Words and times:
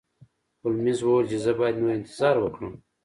هولمز 0.61 0.99
وویل 1.03 1.25
چې 1.31 1.37
زه 1.45 1.51
باید 1.59 1.79
نور 1.81 1.91
انتظار 1.97 2.35
وکړم. 2.39 2.73